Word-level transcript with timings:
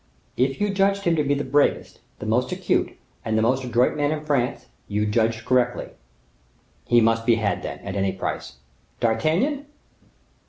"If 0.35 0.59
you 0.59 0.71
judged 0.73 1.03
him 1.03 1.15
to 1.15 1.23
be 1.23 1.35
the 1.35 1.43
bravest, 1.43 1.99
the 2.17 2.25
most 2.25 2.51
acute, 2.51 2.97
and 3.23 3.37
the 3.37 3.43
most 3.43 3.63
adroit 3.63 3.95
man 3.95 4.11
in 4.11 4.25
France, 4.25 4.65
you 4.87 5.05
judged 5.05 5.45
correctly." 5.45 5.89
"He 6.87 6.99
must 7.01 7.23
be 7.23 7.35
had 7.35 7.61
then, 7.61 7.77
at 7.81 7.95
any 7.95 8.11
price." 8.11 8.53
"D'Artagnan?" 8.99 9.67